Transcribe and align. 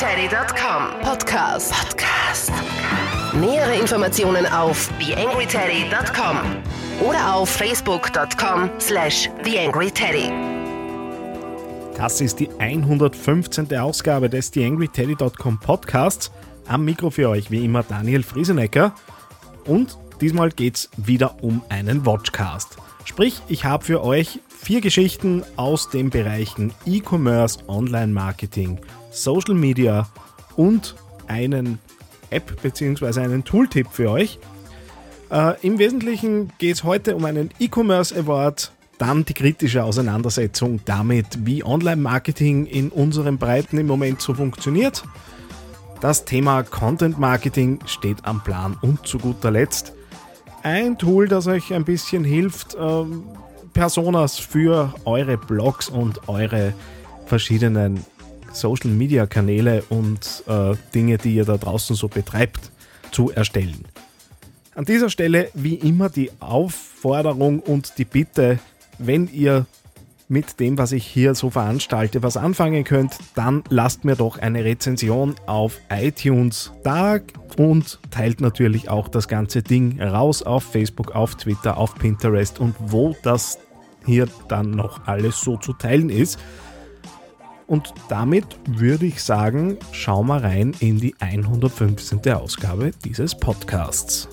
TheAngryTeddy.com 0.00 1.02
Podcast. 1.02 1.72
Podcast. 1.72 2.50
Nähere 3.34 3.78
Informationen 3.78 4.46
auf 4.46 4.88
TheAngryTeddy.com 4.98 6.38
oder 7.06 7.34
auf 7.34 7.50
Facebook.com 7.50 8.70
slash 8.80 9.28
TheAngryTeddy. 9.44 10.30
Das 11.98 12.22
ist 12.22 12.40
die 12.40 12.48
115. 12.58 13.76
Ausgabe 13.76 14.30
des 14.30 14.50
TheAngryTeddy.com 14.50 15.60
Podcasts. 15.60 16.30
Am 16.66 16.86
Mikro 16.86 17.10
für 17.10 17.28
euch 17.28 17.50
wie 17.50 17.62
immer 17.62 17.82
Daniel 17.82 18.22
Friesenecker. 18.22 18.94
Und 19.66 19.98
diesmal 20.22 20.48
geht 20.48 20.76
es 20.76 20.90
wieder 20.96 21.42
um 21.42 21.60
einen 21.68 22.06
Watchcast. 22.06 22.78
Sprich, 23.04 23.42
ich 23.48 23.66
habe 23.66 23.84
für 23.84 24.02
euch 24.02 24.40
vier 24.48 24.80
Geschichten 24.80 25.42
aus 25.56 25.90
den 25.90 26.08
Bereichen 26.08 26.72
E-Commerce, 26.86 27.58
Online-Marketing, 27.68 28.80
Social 29.10 29.54
Media 29.54 30.08
und 30.56 30.94
einen 31.26 31.78
App 32.30 32.60
bzw. 32.62 33.20
einen 33.20 33.44
Tooltip 33.44 33.88
für 33.90 34.10
euch. 34.10 34.38
Äh, 35.30 35.54
Im 35.62 35.78
Wesentlichen 35.78 36.52
geht 36.58 36.76
es 36.76 36.84
heute 36.84 37.16
um 37.16 37.24
einen 37.24 37.50
E-Commerce 37.58 38.16
Award, 38.16 38.72
dann 38.98 39.24
die 39.24 39.34
kritische 39.34 39.84
Auseinandersetzung 39.84 40.80
damit, 40.84 41.46
wie 41.46 41.64
Online-Marketing 41.64 42.66
in 42.66 42.90
unseren 42.90 43.38
Breiten 43.38 43.78
im 43.78 43.86
Moment 43.86 44.20
so 44.20 44.34
funktioniert. 44.34 45.04
Das 46.00 46.24
Thema 46.24 46.62
Content 46.62 47.18
Marketing 47.18 47.78
steht 47.86 48.24
am 48.24 48.42
Plan 48.42 48.76
und 48.80 49.06
zu 49.06 49.18
guter 49.18 49.50
Letzt 49.50 49.92
ein 50.62 50.98
Tool, 50.98 51.28
das 51.28 51.46
euch 51.46 51.72
ein 51.72 51.84
bisschen 51.84 52.24
hilft, 52.24 52.76
ähm, 52.78 53.24
Personas 53.72 54.38
für 54.38 54.92
eure 55.04 55.38
Blogs 55.38 55.88
und 55.88 56.28
eure 56.28 56.74
verschiedenen 57.26 58.04
Social 58.52 58.90
Media 58.90 59.26
Kanäle 59.26 59.82
und 59.88 60.44
äh, 60.46 60.74
Dinge, 60.94 61.18
die 61.18 61.34
ihr 61.34 61.44
da 61.44 61.56
draußen 61.56 61.96
so 61.96 62.08
betreibt, 62.08 62.70
zu 63.10 63.30
erstellen. 63.30 63.84
An 64.74 64.84
dieser 64.84 65.10
Stelle 65.10 65.50
wie 65.54 65.74
immer 65.74 66.08
die 66.08 66.30
Aufforderung 66.40 67.60
und 67.60 67.98
die 67.98 68.04
Bitte, 68.04 68.58
wenn 68.98 69.28
ihr 69.32 69.66
mit 70.30 70.60
dem, 70.60 70.78
was 70.78 70.92
ich 70.92 71.04
hier 71.04 71.34
so 71.34 71.50
veranstalte, 71.50 72.22
was 72.22 72.36
anfangen 72.36 72.84
könnt, 72.84 73.18
dann 73.34 73.64
lasst 73.68 74.04
mir 74.04 74.14
doch 74.14 74.38
eine 74.38 74.64
Rezension 74.64 75.34
auf 75.46 75.80
iTunes 75.90 76.72
da 76.84 77.18
und 77.58 77.98
teilt 78.12 78.40
natürlich 78.40 78.88
auch 78.88 79.08
das 79.08 79.26
ganze 79.26 79.60
Ding 79.60 80.00
raus 80.00 80.44
auf 80.44 80.62
Facebook, 80.62 81.16
auf 81.16 81.34
Twitter, 81.34 81.76
auf 81.76 81.96
Pinterest 81.96 82.60
und 82.60 82.76
wo 82.78 83.16
das 83.24 83.58
hier 84.06 84.28
dann 84.48 84.70
noch 84.70 85.06
alles 85.06 85.40
so 85.40 85.56
zu 85.56 85.72
teilen 85.72 86.10
ist. 86.10 86.38
Und 87.70 87.94
damit 88.08 88.58
würde 88.66 89.06
ich 89.06 89.22
sagen, 89.22 89.78
schau 89.92 90.24
mal 90.24 90.40
rein 90.40 90.74
in 90.80 90.98
die 90.98 91.14
115. 91.20 92.32
Ausgabe 92.32 92.90
dieses 93.04 93.36
Podcasts. 93.36 94.28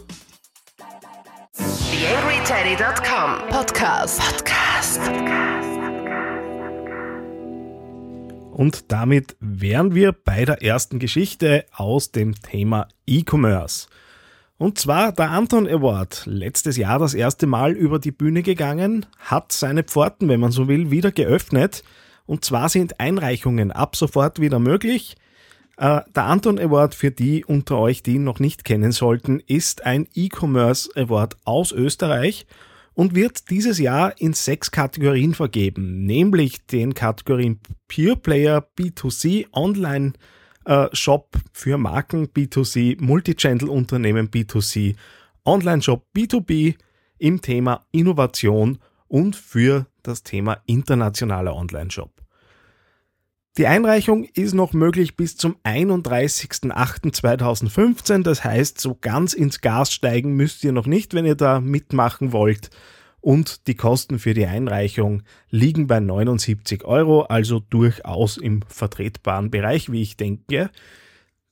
TheAngryTeddy.com 1.54 3.48
Podcast. 3.52 4.20
Podcast. 4.20 5.02
Und 8.54 8.92
damit 8.92 9.38
wären 9.40 9.94
wir 9.94 10.14
bei 10.14 10.44
der 10.44 10.64
ersten 10.64 10.98
Geschichte 10.98 11.66
aus 11.76 12.12
dem 12.12 12.34
Thema 12.42 12.88
E-Commerce. 13.06 13.88
Und 14.58 14.80
zwar 14.80 15.12
der 15.12 15.30
Anton 15.30 15.68
Award, 15.68 16.24
letztes 16.26 16.76
Jahr 16.76 16.98
das 16.98 17.14
erste 17.14 17.46
Mal 17.46 17.74
über 17.74 18.00
die 18.00 18.10
Bühne 18.10 18.42
gegangen, 18.42 19.06
hat 19.20 19.52
seine 19.52 19.84
Pforten, 19.84 20.28
wenn 20.28 20.40
man 20.40 20.52
so 20.52 20.68
will, 20.68 20.90
wieder 20.90 21.12
geöffnet. 21.12 21.84
Und 22.28 22.46
zwar 22.46 22.70
sind 22.70 23.00
Einreichungen 23.00 23.72
ab 23.72 23.96
sofort 23.96 24.40
wieder 24.40 24.60
möglich. 24.60 25.16
Äh, 25.78 26.02
der 26.16 26.26
Anton 26.26 26.60
Award 26.60 26.94
für 26.94 27.10
die 27.10 27.44
unter 27.46 27.80
euch, 27.80 28.04
die 28.04 28.16
ihn 28.16 28.24
noch 28.24 28.40
nicht 28.40 28.66
kennen 28.66 28.92
sollten, 28.92 29.40
ist 29.40 29.86
ein 29.86 30.08
E-Commerce 30.14 30.90
Award 30.96 31.38
aus 31.46 31.72
Österreich 31.72 32.46
und 32.94 33.16
wird 33.16 33.50
dieses 33.50 33.78
Jahr 33.80 34.20
in 34.20 34.34
sechs 34.34 34.72
Kategorien 34.72 35.36
vergeben, 35.36 36.06
nämlich 36.06 36.66
den 36.66 36.96
Kategorien 36.96 37.60
Pure 37.88 38.18
Player, 38.18 38.68
B2C, 38.78 39.46
Online 39.54 40.14
äh, 40.66 40.88
Shop 40.94 41.38
für 41.54 41.78
Marken 41.78 42.28
B2C, 42.28 43.00
Multichannel 43.00 43.70
Unternehmen 43.70 44.30
B2C, 44.30 44.96
Online 45.46 45.82
Shop 45.82 46.06
B2B 46.16 46.76
im 47.20 47.42
Thema 47.42 47.86
Innovation 47.92 48.80
und 49.08 49.36
für 49.36 49.88
das 50.04 50.24
Thema 50.24 50.62
internationaler 50.66 51.56
Online 51.56 51.92
Shop. 51.92 52.12
Die 53.58 53.66
Einreichung 53.66 54.26
ist 54.36 54.54
noch 54.54 54.74
möglich 54.74 55.16
bis 55.16 55.36
zum 55.36 55.56
31.08.2015. 55.64 58.22
Das 58.22 58.44
heißt, 58.44 58.80
so 58.80 58.94
ganz 58.94 59.34
ins 59.34 59.62
Gas 59.62 59.92
steigen 59.92 60.36
müsst 60.36 60.64
ihr 60.64 60.72
noch 60.72 60.86
nicht, 60.86 61.16
wenn 61.16 61.26
ihr 61.26 61.34
da 61.34 61.60
mitmachen 61.60 62.34
wollt. 62.34 62.70
Und 63.20 63.66
die 63.66 63.74
Kosten 63.74 64.20
für 64.20 64.36
die 64.36 64.46
Einreichung 64.46 65.24
liegen 65.50 65.88
bei 65.88 66.00
79 66.00 66.86
Euro, 66.86 67.24
also 67.24 67.60
durchaus 67.60 68.38
im 68.38 68.62
vertretbaren 68.68 69.50
Bereich, 69.50 69.92
wie 69.92 70.04
ich 70.04 70.18
denke. 70.18 70.70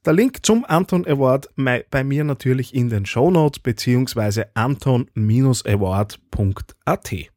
Der 0.06 0.14
Link 0.14 0.46
zum 0.46 0.64
Anton 0.64 1.08
Award 1.08 1.50
bei 1.56 2.04
mir 2.04 2.24
natürlich 2.24 2.76
in 2.76 2.90
den 2.90 3.08
Show 3.08 3.32
Notes 3.32 3.58
beziehungsweise 3.58 4.56
anton-award.at. 4.56 7.35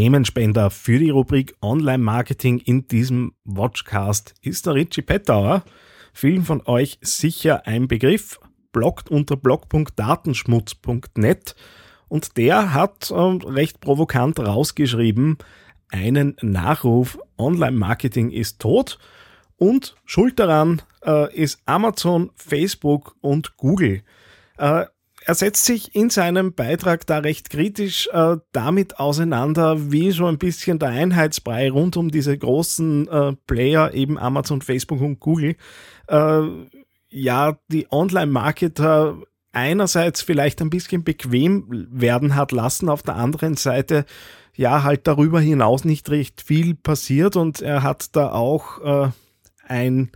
Themenspender 0.00 0.70
für 0.70 0.98
die 0.98 1.10
Rubrik 1.10 1.54
Online-Marketing 1.60 2.56
in 2.56 2.88
diesem 2.88 3.34
Watchcast 3.44 4.32
ist 4.40 4.64
der 4.64 4.72
Richie 4.72 5.02
Pettauer. 5.02 5.62
Vielen 6.14 6.42
von 6.42 6.62
euch 6.64 6.98
sicher 7.02 7.66
ein 7.66 7.86
Begriff, 7.86 8.40
bloggt 8.72 9.10
unter 9.10 9.36
blog.datenschmutz.net 9.36 11.54
und 12.08 12.38
der 12.38 12.72
hat 12.72 13.10
äh, 13.10 13.14
recht 13.14 13.80
provokant 13.80 14.40
rausgeschrieben, 14.40 15.36
einen 15.90 16.34
Nachruf, 16.40 17.18
Online-Marketing 17.36 18.30
ist 18.30 18.58
tot 18.58 18.98
und 19.58 19.96
schuld 20.06 20.38
daran 20.38 20.80
äh, 21.04 21.30
ist 21.36 21.60
Amazon, 21.66 22.30
Facebook 22.36 23.16
und 23.20 23.58
Google. 23.58 24.02
Äh, 24.56 24.86
er 25.26 25.34
setzt 25.34 25.64
sich 25.66 25.94
in 25.94 26.10
seinem 26.10 26.54
Beitrag 26.54 27.06
da 27.06 27.18
recht 27.18 27.50
kritisch 27.50 28.08
äh, 28.12 28.36
damit 28.52 28.98
auseinander, 28.98 29.92
wie 29.92 30.10
so 30.12 30.26
ein 30.26 30.38
bisschen 30.38 30.78
der 30.78 30.88
Einheitsbrei 30.90 31.70
rund 31.70 31.96
um 31.96 32.10
diese 32.10 32.36
großen 32.36 33.08
äh, 33.08 33.32
Player, 33.46 33.92
eben 33.92 34.18
Amazon, 34.18 34.62
Facebook 34.62 35.00
und 35.00 35.20
Google, 35.20 35.56
äh, 36.08 36.42
ja, 37.10 37.58
die 37.68 37.86
Online-Marketer 37.90 39.18
einerseits 39.52 40.22
vielleicht 40.22 40.62
ein 40.62 40.70
bisschen 40.70 41.04
bequem 41.04 41.66
werden 41.90 42.36
hat 42.36 42.52
lassen, 42.52 42.88
auf 42.88 43.02
der 43.02 43.16
anderen 43.16 43.56
Seite 43.56 44.06
ja 44.54 44.82
halt 44.84 45.06
darüber 45.06 45.40
hinaus 45.40 45.84
nicht 45.84 46.08
recht 46.10 46.40
viel 46.40 46.74
passiert 46.74 47.36
und 47.36 47.60
er 47.60 47.82
hat 47.82 48.14
da 48.16 48.30
auch 48.32 48.80
äh, 49.06 49.10
ein 49.66 50.10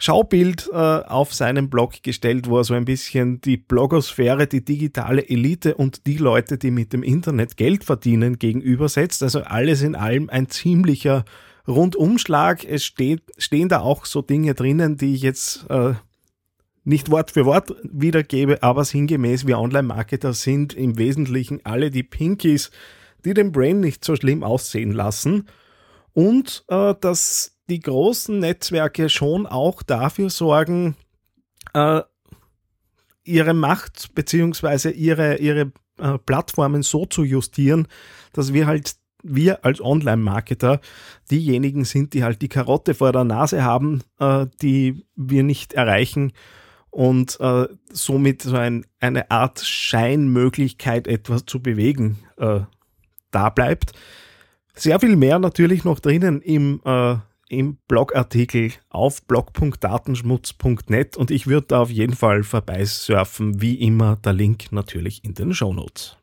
Schaubild 0.00 0.70
äh, 0.72 0.76
auf 0.76 1.34
seinem 1.34 1.70
Blog 1.70 2.02
gestellt, 2.04 2.48
wo 2.48 2.58
er 2.58 2.64
so 2.64 2.74
ein 2.74 2.84
bisschen 2.84 3.40
die 3.40 3.56
Blogosphäre, 3.56 4.46
die 4.46 4.64
digitale 4.64 5.28
Elite 5.28 5.74
und 5.74 6.06
die 6.06 6.18
Leute, 6.18 6.56
die 6.56 6.70
mit 6.70 6.92
dem 6.92 7.02
Internet 7.02 7.56
Geld 7.56 7.82
verdienen, 7.82 8.38
gegenübersetzt. 8.38 9.24
Also 9.24 9.40
alles 9.40 9.82
in 9.82 9.96
allem 9.96 10.30
ein 10.30 10.48
ziemlicher 10.48 11.24
Rundumschlag. 11.66 12.64
Es 12.64 12.84
steht, 12.84 13.22
stehen 13.38 13.68
da 13.68 13.80
auch 13.80 14.06
so 14.06 14.22
Dinge 14.22 14.54
drinnen, 14.54 14.96
die 14.96 15.14
ich 15.14 15.22
jetzt 15.22 15.68
äh, 15.68 15.94
nicht 16.84 17.10
Wort 17.10 17.32
für 17.32 17.44
Wort 17.44 17.74
wiedergebe, 17.82 18.62
aber 18.62 18.84
sinngemäß, 18.84 19.46
wir 19.46 19.58
Online-Marketer 19.58 20.32
sind 20.32 20.74
im 20.74 20.96
Wesentlichen 20.96 21.60
alle 21.64 21.90
die 21.90 22.04
Pinkies, 22.04 22.70
die 23.24 23.34
den 23.34 23.50
Brain 23.50 23.80
nicht 23.80 24.04
so 24.04 24.14
schlimm 24.14 24.44
aussehen 24.44 24.92
lassen. 24.92 25.48
Und 26.14 26.64
äh, 26.68 26.94
dass 27.00 27.57
die 27.68 27.80
großen 27.80 28.38
Netzwerke 28.38 29.08
schon 29.08 29.46
auch 29.46 29.82
dafür 29.82 30.30
sorgen, 30.30 30.96
äh, 31.74 32.02
ihre 33.24 33.54
Macht 33.54 34.14
beziehungsweise 34.14 34.90
ihre, 34.90 35.36
ihre 35.36 35.72
äh, 35.98 36.18
Plattformen 36.18 36.82
so 36.82 37.04
zu 37.06 37.24
justieren, 37.24 37.86
dass 38.32 38.52
wir 38.52 38.66
halt 38.66 38.96
wir 39.22 39.64
als 39.64 39.80
Online-Marketer 39.80 40.80
diejenigen 41.30 41.84
sind, 41.84 42.14
die 42.14 42.22
halt 42.22 42.40
die 42.40 42.48
Karotte 42.48 42.94
vor 42.94 43.12
der 43.12 43.24
Nase 43.24 43.64
haben, 43.64 44.02
äh, 44.20 44.46
die 44.62 45.04
wir 45.16 45.42
nicht 45.42 45.72
erreichen 45.72 46.32
und 46.90 47.38
äh, 47.40 47.66
somit 47.90 48.42
so 48.42 48.56
ein, 48.56 48.86
eine 49.00 49.30
Art 49.30 49.60
Scheinmöglichkeit, 49.60 51.06
etwas 51.06 51.44
zu 51.46 51.60
bewegen, 51.60 52.18
äh, 52.38 52.60
da 53.30 53.50
bleibt. 53.50 53.92
Sehr 54.74 54.98
viel 55.00 55.16
mehr 55.16 55.38
natürlich 55.38 55.84
noch 55.84 55.98
drinnen 55.98 56.40
im 56.40 56.80
äh, 56.84 57.16
im 57.48 57.78
Blogartikel 57.88 58.72
auf 58.90 59.22
blog.datenschmutz.net 59.22 61.16
und 61.16 61.30
ich 61.30 61.46
würde 61.46 61.66
da 61.68 61.80
auf 61.80 61.90
jeden 61.90 62.14
Fall 62.14 62.42
vorbeisurfen. 62.42 63.60
Wie 63.60 63.76
immer, 63.76 64.16
der 64.16 64.32
Link 64.34 64.72
natürlich 64.72 65.24
in 65.24 65.34
den 65.34 65.54
Show 65.54 65.72
Notes. 65.72 66.16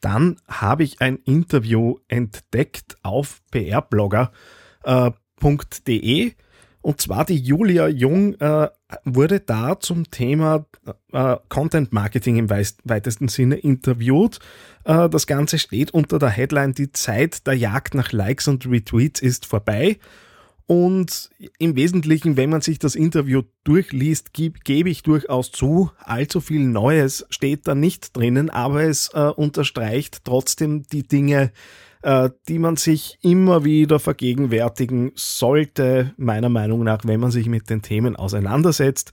Dann 0.00 0.36
habe 0.46 0.84
ich 0.84 1.00
ein 1.00 1.16
Interview 1.24 1.96
entdeckt 2.08 2.98
auf 3.02 3.40
prblogger.de. 3.50 4.32
Und 6.84 7.00
zwar 7.00 7.24
die 7.24 7.38
Julia 7.38 7.88
Jung 7.88 8.34
äh, 8.40 8.68
wurde 9.06 9.40
da 9.40 9.80
zum 9.80 10.10
Thema 10.10 10.66
äh, 11.12 11.36
Content 11.48 11.94
Marketing 11.94 12.36
im 12.36 12.50
weitesten 12.50 13.28
Sinne 13.28 13.56
interviewt. 13.56 14.38
Äh, 14.84 15.08
das 15.08 15.26
Ganze 15.26 15.58
steht 15.58 15.92
unter 15.92 16.18
der 16.18 16.28
Headline 16.28 16.74
Die 16.74 16.92
Zeit 16.92 17.46
der 17.46 17.54
Jagd 17.54 17.94
nach 17.94 18.12
Likes 18.12 18.48
und 18.48 18.66
Retweets 18.66 19.22
ist 19.22 19.46
vorbei. 19.46 19.98
Und 20.66 21.30
im 21.58 21.74
Wesentlichen, 21.74 22.36
wenn 22.36 22.50
man 22.50 22.60
sich 22.60 22.78
das 22.78 22.96
Interview 22.96 23.44
durchliest, 23.64 24.34
gebe 24.34 24.90
ich 24.90 25.02
durchaus 25.02 25.52
zu, 25.52 25.90
allzu 26.00 26.42
viel 26.42 26.66
Neues 26.66 27.24
steht 27.30 27.66
da 27.66 27.74
nicht 27.74 28.14
drinnen, 28.14 28.50
aber 28.50 28.82
es 28.82 29.08
äh, 29.14 29.20
unterstreicht 29.20 30.20
trotzdem 30.24 30.82
die 30.82 31.08
Dinge, 31.08 31.50
äh, 32.04 32.30
die 32.48 32.58
man 32.58 32.76
sich 32.76 33.18
immer 33.22 33.64
wieder 33.64 33.98
vergegenwärtigen 33.98 35.12
sollte, 35.14 36.12
meiner 36.18 36.50
Meinung 36.50 36.84
nach, 36.84 37.00
wenn 37.04 37.18
man 37.18 37.30
sich 37.30 37.48
mit 37.48 37.70
den 37.70 37.80
Themen 37.80 38.14
auseinandersetzt. 38.14 39.12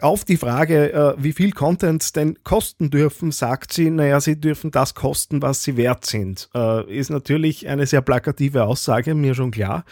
Auf 0.00 0.24
die 0.24 0.36
Frage, 0.36 0.92
äh, 0.92 1.14
wie 1.18 1.32
viel 1.32 1.52
Content 1.52 2.14
denn 2.16 2.42
kosten 2.44 2.90
dürfen, 2.90 3.32
sagt 3.32 3.72
sie, 3.72 3.90
naja, 3.90 4.20
sie 4.20 4.40
dürfen 4.40 4.70
das 4.70 4.94
kosten, 4.94 5.42
was 5.42 5.64
sie 5.64 5.76
wert 5.76 6.06
sind. 6.06 6.48
Äh, 6.54 6.88
ist 6.96 7.10
natürlich 7.10 7.68
eine 7.68 7.86
sehr 7.86 8.02
plakative 8.02 8.64
Aussage, 8.64 9.14
mir 9.14 9.34
schon 9.34 9.50
klar. 9.50 9.84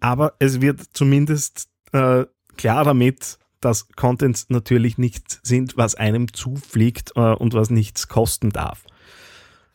Aber 0.00 0.34
es 0.38 0.60
wird 0.60 0.80
zumindest 0.92 1.68
äh, 1.92 2.24
klar 2.56 2.84
damit, 2.84 3.38
dass 3.60 3.88
Contents 3.96 4.46
natürlich 4.50 4.98
nichts 4.98 5.40
sind, 5.42 5.76
was 5.76 5.94
einem 5.94 6.32
zufliegt 6.32 7.12
äh, 7.16 7.20
und 7.32 7.54
was 7.54 7.70
nichts 7.70 8.08
kosten 8.08 8.50
darf. 8.50 8.84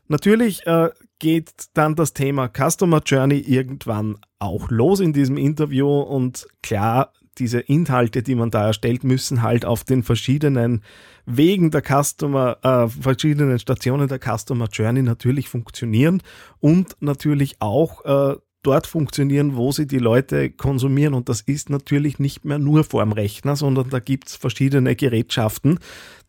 Natürlich 0.07 0.65
äh, 0.67 0.89
geht 1.19 1.51
dann 1.73 1.95
das 1.95 2.13
Thema 2.13 2.49
Customer 2.49 3.01
Journey 3.05 3.39
irgendwann 3.39 4.17
auch 4.39 4.69
los 4.69 4.99
in 4.99 5.13
diesem 5.13 5.37
Interview 5.37 5.87
und 5.87 6.47
klar, 6.61 7.13
diese 7.37 7.59
Inhalte, 7.59 8.21
die 8.21 8.35
man 8.35 8.51
da 8.51 8.67
erstellt, 8.67 9.03
müssen 9.03 9.41
halt 9.41 9.65
auf 9.65 9.83
den 9.83 10.03
verschiedenen 10.03 10.83
Wegen 11.25 11.71
der 11.71 11.81
Customer, 11.81 12.57
äh, 12.61 12.87
verschiedenen 12.87 13.57
Stationen 13.57 14.07
der 14.07 14.19
Customer 14.19 14.67
Journey 14.71 15.01
natürlich 15.01 15.49
funktionieren 15.49 16.21
und 16.59 16.95
natürlich 16.99 17.55
auch 17.59 18.05
äh, 18.05 18.37
dort 18.63 18.87
funktionieren, 18.87 19.55
wo 19.55 19.71
sie 19.71 19.85
die 19.85 19.99
Leute 19.99 20.49
konsumieren. 20.49 21.13
Und 21.13 21.29
das 21.29 21.41
ist 21.41 21.69
natürlich 21.69 22.17
nicht 22.17 22.45
mehr 22.45 22.57
nur 22.57 22.83
vorm 22.83 23.11
Rechner, 23.11 23.55
sondern 23.55 23.89
da 23.89 23.99
gibt's 23.99 24.35
verschiedene 24.35 24.95
Gerätschaften, 24.95 25.79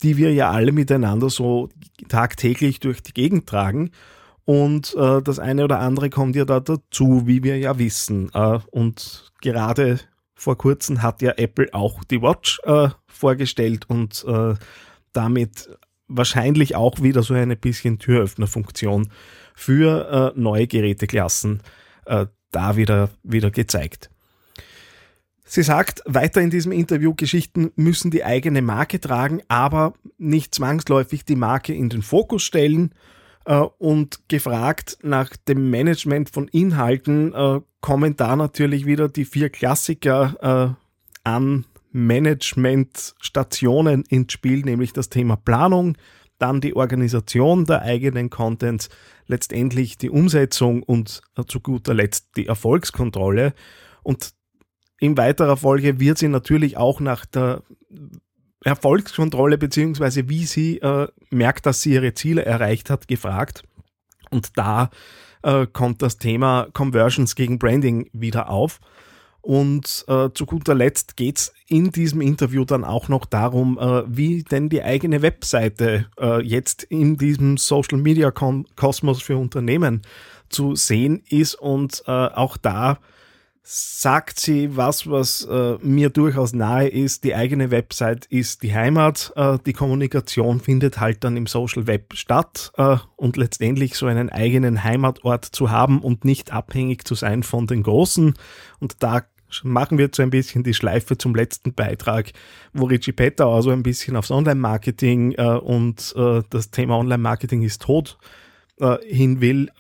die 0.03 0.17
wir 0.17 0.33
ja 0.35 0.51
alle 0.51 0.73
miteinander 0.73 1.31
so 1.31 1.71
tagtäglich 2.09 2.81
durch 2.81 3.03
die 3.03 3.15
Gegend 3.15 3.47
tragen. 3.47 3.91
Und 4.45 4.95
äh, 4.99 5.23
das 5.23 5.39
eine 5.39 5.65
oder 5.65 5.79
andere 5.79 6.11
kommt 6.11 6.37
ja 6.37 6.45
da 6.45 6.61
dazu, 6.61 7.27
wie 7.27 7.43
wir 7.43 7.57
ja 7.57 7.79
wissen. 7.79 8.31
Äh, 8.35 8.59
und 8.71 9.33
gerade 9.41 10.01
vor 10.35 10.59
kurzem 10.59 11.03
hat 11.03 11.23
ja 11.23 11.33
Apple 11.37 11.69
auch 11.73 12.05
die 12.05 12.21
Watch 12.21 12.61
äh, 12.65 12.89
vorgestellt 13.07 13.89
und 13.89 14.25
äh, 14.29 14.55
damit 15.13 15.71
wahrscheinlich 16.09 16.77
auch 16.77 17.01
wieder 17.01 17.23
so 17.23 17.33
eine 17.33 17.57
bisschen 17.57 17.99
Türöffnerfunktion 17.99 19.11
für 19.55 20.35
äh, 20.37 20.39
neue 20.39 20.67
Geräteklassen 20.67 21.63
äh, 22.07 22.27
da 22.51 22.77
wieder, 22.77 23.11
wieder 23.23 23.51
gezeigt. 23.51 24.11
Sie 25.45 25.63
sagt 25.63 26.03
weiter 26.07 26.41
in 26.41 26.51
diesem 26.51 26.73
Interview, 26.73 27.15
Geschichten 27.15 27.71
müssen 27.77 28.11
die 28.11 28.25
eigene 28.25 28.63
Marke 28.63 28.99
tragen, 28.99 29.43
aber 29.49 29.93
nicht 30.17 30.55
zwangsläufig 30.55 31.25
die 31.25 31.37
Marke 31.37 31.75
in 31.75 31.91
den 31.91 32.03
Fokus 32.03 32.43
stellen 32.43 32.95
äh, 33.45 33.57
und 33.57 34.29
gefragt 34.29 34.99
nach 35.03 35.37
dem 35.37 35.71
Management 35.71 36.31
von 36.31 36.49
Inhalten 36.49 37.35
äh, 37.35 37.61
kommen 37.81 38.17
da 38.17 38.35
natürlich 38.37 38.87
wieder 38.87 39.09
die 39.09 39.27
vier 39.27 39.51
Klassiker 39.51 40.37
äh, 40.41 40.71
an 41.25 41.67
Managementstationen 41.93 44.05
ins 44.09 44.33
Spiel, 44.33 44.63
nämlich 44.63 44.93
das 44.93 45.11
Thema 45.11 45.37
Planung, 45.37 45.97
dann 46.45 46.61
die 46.61 46.77
Organisation 46.77 47.65
der 47.65 47.81
eigenen 47.81 48.29
Contents, 48.29 48.91
letztendlich 49.27 49.97
die 49.97 50.11
Umsetzung 50.11 50.83
und 50.83 51.23
äh, 51.39 51.45
zu 51.47 51.61
guter 51.61 51.95
Letzt 51.95 52.37
die 52.37 52.47
Erfolgskontrolle. 52.47 53.55
Und 54.03 54.35
in 55.01 55.17
weiterer 55.17 55.57
Folge 55.57 56.01
wird 56.01 56.19
sie 56.19 56.29
natürlich 56.29 56.77
auch 56.77 57.01
nach 57.01 57.25
der 57.25 57.63
Erfolgskontrolle 58.63 59.57
beziehungsweise 59.57 60.29
wie 60.29 60.45
sie 60.45 60.81
äh, 60.81 61.09
merkt, 61.31 61.65
dass 61.65 61.81
sie 61.81 61.95
ihre 61.95 62.13
Ziele 62.13 62.45
erreicht 62.45 62.91
hat, 62.91 63.09
gefragt. 63.09 63.63
Und 64.31 64.59
da 64.59 64.91
äh, 65.43 65.67
kommt 65.67 66.03
das 66.03 66.19
Thema 66.19 66.69
Conversions 66.75 67.37
gegen 67.37 67.59
Branding 67.59 68.11
wieder 68.13 68.51
auf. 68.51 68.81
Und 69.45 70.07
äh, 70.09 70.31
zu 70.33 70.47
guter 70.47 70.75
Letzt 70.75 71.19
geht 71.19 71.37
es 71.37 71.53
in 71.69 71.91
diesem 71.91 72.23
Interview 72.23 72.65
dann 72.65 72.83
auch 72.83 73.11
noch 73.11 73.27
darum, 73.27 73.79
äh, 73.79 74.03
wie 74.07 74.43
denn 74.43 74.71
die 74.71 74.83
eigene 74.83 75.21
Webseite 75.21 76.07
äh, 76.19 76.43
jetzt 76.43 76.83
in 76.85 77.19
diesem 77.19 77.59
Social 77.59 77.99
Media 77.99 78.31
Kosmos 78.31 79.21
für 79.21 79.37
Unternehmen 79.37 80.01
zu 80.49 80.77
sehen 80.77 81.23
ist. 81.29 81.57
Und 81.57 82.05
äh, 82.07 82.11
auch 82.11 82.57
da 82.57 82.97
sagt 83.63 84.41
sie 84.41 84.79
was, 84.79 85.11
was 85.11 85.45
äh, 85.45 85.77
mir 85.83 86.09
durchaus 86.09 86.55
nahe 86.55 86.89
ist. 86.89 87.23
Die 87.25 87.35
eigene 87.35 87.71
Website 87.71 88.25
ist 88.25 88.63
die 88.63 88.75
Heimat. 88.75 89.31
Äh, 89.37 89.59
die 89.67 89.75
Kommunikation 89.75 90.61
findet 90.61 91.01
halt 91.01 91.23
dann 91.23 91.37
im 91.37 91.47
Social 91.47 91.87
Web 91.87 92.15
statt 92.15 92.73
und 93.17 93.37
letztendlich 93.37 93.97
so 93.97 94.07
einen 94.07 94.31
eigenen 94.31 94.85
Heimatort 94.85 95.45
zu 95.45 95.71
haben 95.71 96.01
und 96.01 96.25
nicht 96.25 96.51
abhängig 96.51 97.07
zu 97.07 97.15
sein 97.15 97.43
von 97.43 97.67
den 97.67 97.83
Großen. 97.83 98.33
Und 98.81 99.03
da 99.03 99.23
machen 99.63 99.99
wir 99.99 100.07
jetzt 100.07 100.17
so 100.17 100.23
ein 100.23 100.31
bisschen 100.31 100.65
die 100.65 100.75
Schleife 100.75 101.17
zum 101.17 101.35
letzten 101.35 101.75
Beitrag, 101.75 102.33
wo 102.73 102.87
Richie 102.87 103.13
Petter 103.13 103.47
also 103.47 103.71
ein 103.71 103.83
bisschen 103.83 104.17
aufs 104.17 104.31
Online-Marketing 104.31 105.33
äh, 105.33 105.59
und 105.59 106.15
äh, 106.17 106.43
das 106.51 106.71
Thema 106.71 106.97
Online-Marketing 106.99 107.63
ist 107.63 107.83
tot 107.83 108.19
äh, 108.81 108.97
hin 109.07 109.41
will 109.41 109.71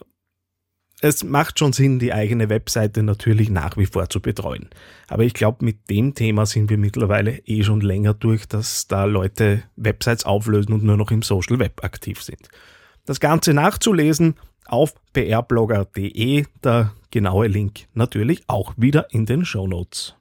es 1.00 1.22
macht 1.22 1.58
schon 1.58 1.74
Sinn, 1.74 1.98
die 1.98 2.14
eigene 2.14 2.48
Webseite 2.48 3.02
natürlich 3.02 3.50
nach 3.50 3.76
wie 3.76 3.84
vor 3.84 4.08
zu 4.08 4.20
betreuen. 4.20 4.70
Aber 5.06 5.22
ich 5.22 5.34
glaube, 5.34 5.62
mit 5.62 5.90
dem 5.90 6.14
Thema 6.14 6.46
sind 6.46 6.70
wir 6.70 6.78
mittlerweile 6.78 7.40
eh 7.40 7.62
schon 7.62 7.82
länger 7.82 8.14
durch, 8.14 8.46
dass 8.46 8.86
da 8.86 9.04
Leute 9.04 9.64
Websites 9.76 10.24
auflösen 10.24 10.72
und 10.72 10.82
nur 10.82 10.96
noch 10.96 11.10
im 11.10 11.20
Social 11.20 11.58
Web 11.58 11.84
aktiv 11.84 12.22
sind. 12.22 12.48
Das 13.06 13.20
Ganze 13.20 13.52
nachzulesen 13.52 14.36
auf 14.66 14.94
prblogger.de, 15.12 16.46
der 16.62 16.92
genaue 17.10 17.48
Link 17.48 17.86
natürlich 17.92 18.44
auch 18.46 18.72
wieder 18.78 19.12
in 19.12 19.26
den 19.26 19.44
Show 19.44 19.66
Notes. 19.66 20.14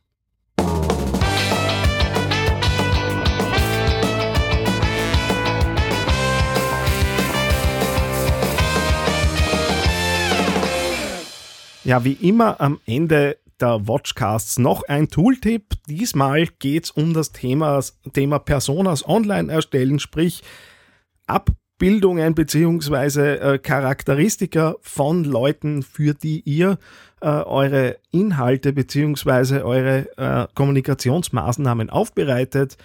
Ja, 11.85 12.03
wie 12.03 12.13
immer 12.13 12.59
am 12.59 12.81
Ende 12.85 13.37
der 13.61 13.87
Watchcasts 13.87 14.59
noch 14.59 14.83
ein 14.89 15.07
Tooltip. 15.07 15.73
Diesmal 15.87 16.47
geht 16.59 16.85
es 16.85 16.91
um 16.91 17.13
das 17.13 17.31
Thema, 17.31 17.81
Thema 18.11 18.39
Personas 18.39 19.07
online 19.07 19.51
erstellen, 19.51 19.99
sprich 19.99 20.43
Abbildungen 21.83 22.33
beziehungsweise 22.33 23.41
äh, 23.41 23.59
Charakteristika 23.59 24.77
von 24.79 25.25
Leuten, 25.25 25.83
für 25.83 26.13
die 26.13 26.39
ihr 26.45 26.77
äh, 27.19 27.27
eure 27.27 27.97
Inhalte 28.09 28.71
beziehungsweise 28.71 29.65
eure 29.65 30.07
äh, 30.17 30.47
Kommunikationsmaßnahmen 30.55 31.89
aufbereitet. 31.89 32.77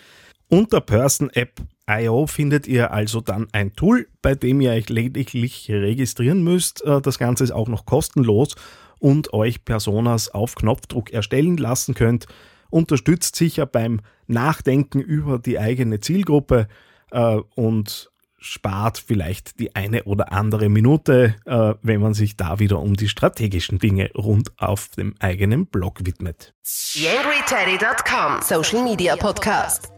Unter 0.48 0.80
Person 0.80 1.30
App 1.30 1.60
IO 1.88 2.26
findet 2.26 2.66
ihr 2.66 2.90
also 2.90 3.20
dann 3.20 3.46
ein 3.52 3.72
Tool, 3.74 4.08
bei 4.20 4.34
dem 4.34 4.60
ihr 4.60 4.72
euch 4.72 4.88
lediglich 4.88 5.70
registrieren 5.70 6.42
müsst. 6.42 6.84
Äh, 6.84 7.00
das 7.00 7.20
Ganze 7.20 7.44
ist 7.44 7.52
auch 7.52 7.68
noch 7.68 7.86
kostenlos 7.86 8.56
und 8.98 9.32
euch 9.32 9.64
Personas 9.64 10.28
auf 10.28 10.56
Knopfdruck 10.56 11.12
erstellen 11.12 11.56
lassen 11.56 11.94
könnt. 11.94 12.26
Unterstützt 12.68 13.36
sicher 13.36 13.64
beim 13.64 14.00
Nachdenken 14.26 14.98
über 14.98 15.38
die 15.38 15.60
eigene 15.60 16.00
Zielgruppe 16.00 16.66
äh, 17.12 17.36
und 17.54 18.10
spart 18.38 18.98
vielleicht 18.98 19.58
die 19.58 19.74
eine 19.74 20.04
oder 20.04 20.32
andere 20.32 20.68
Minute, 20.68 21.34
äh, 21.44 21.74
wenn 21.82 22.00
man 22.00 22.14
sich 22.14 22.36
da 22.36 22.58
wieder 22.58 22.78
um 22.78 22.94
die 22.94 23.08
strategischen 23.08 23.78
Dinge 23.78 24.10
rund 24.16 24.52
auf 24.58 24.88
dem 24.88 25.14
eigenen 25.18 25.66
Blog 25.66 26.06
widmet. 26.06 26.54
TheAngryTeddy.com 26.64 28.42
Social 28.42 28.84
Media 28.84 29.16
Podcast. 29.16 29.92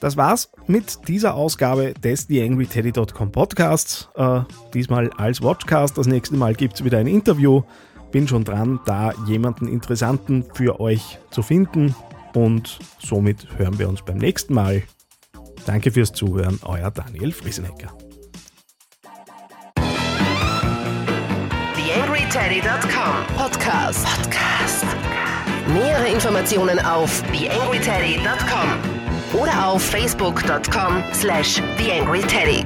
Das 0.00 0.16
war's 0.16 0.50
mit 0.66 1.06
dieser 1.06 1.34
Ausgabe 1.34 1.94
des 1.94 2.26
TheAngryTeddy.com 2.26 3.30
Podcasts. 3.30 4.08
Äh, 4.16 4.40
diesmal 4.74 5.10
als 5.12 5.42
Watchcast. 5.42 5.96
Das 5.96 6.06
nächste 6.06 6.36
Mal 6.36 6.54
gibt's 6.54 6.82
wieder 6.82 6.98
ein 6.98 7.06
Interview. 7.06 7.62
Bin 8.10 8.26
schon 8.26 8.44
dran, 8.44 8.80
da 8.84 9.12
jemanden 9.26 9.68
Interessanten 9.68 10.44
für 10.54 10.80
euch 10.80 11.18
zu 11.30 11.42
finden. 11.42 11.94
Und 12.34 12.78
somit 12.98 13.46
hören 13.58 13.78
wir 13.78 13.88
uns 13.88 14.02
beim 14.02 14.18
nächsten 14.18 14.54
Mal. 14.54 14.82
Danke 15.66 15.92
fürs 15.92 16.12
Zuhören, 16.12 16.58
euer 16.62 16.90
Daniel 16.90 17.32
Friesenecker. 17.32 17.92
TheAngryTeddy.com 21.74 23.36
Podcast. 23.36 24.06
Podcast. 24.06 24.84
Nähere 25.68 26.08
Informationen 26.08 26.78
auf 26.80 27.22
TheAngryTeddy.com 27.32 29.40
oder 29.40 29.68
auf 29.68 29.82
Facebook.com 29.82 31.02
slash 31.12 31.62
TheAngryTeddy. 31.78 32.64